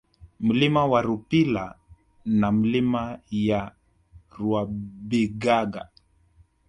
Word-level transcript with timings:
Mlima 0.39 0.85
wa 0.85 1.01
Rupila 1.01 1.75
na 2.25 2.51
Milima 2.51 3.19
ya 3.31 3.75
Rwabigaga 4.39 5.89